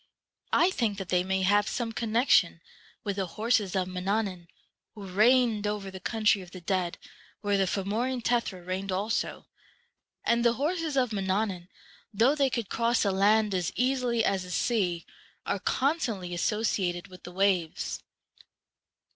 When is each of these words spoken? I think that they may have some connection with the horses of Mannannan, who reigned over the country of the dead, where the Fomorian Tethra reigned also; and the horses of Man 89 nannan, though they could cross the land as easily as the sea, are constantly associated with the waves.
I 0.55 0.71
think 0.71 0.97
that 0.97 1.09
they 1.09 1.23
may 1.23 1.43
have 1.43 1.67
some 1.67 1.91
connection 1.91 2.59
with 3.03 3.17
the 3.17 3.27
horses 3.37 3.75
of 3.75 3.87
Mannannan, 3.87 4.47
who 4.95 5.05
reigned 5.05 5.67
over 5.67 5.91
the 5.91 5.99
country 5.99 6.41
of 6.41 6.49
the 6.49 6.59
dead, 6.59 6.97
where 7.41 7.55
the 7.55 7.67
Fomorian 7.67 8.23
Tethra 8.23 8.63
reigned 8.63 8.91
also; 8.91 9.45
and 10.25 10.43
the 10.43 10.53
horses 10.53 10.97
of 10.97 11.13
Man 11.13 11.25
89 11.25 11.37
nannan, 11.51 11.67
though 12.15 12.33
they 12.33 12.49
could 12.49 12.67
cross 12.67 13.03
the 13.03 13.11
land 13.11 13.53
as 13.53 13.71
easily 13.75 14.25
as 14.25 14.41
the 14.41 14.49
sea, 14.49 15.05
are 15.45 15.59
constantly 15.59 16.33
associated 16.33 17.07
with 17.07 17.21
the 17.21 17.31
waves. 17.31 18.01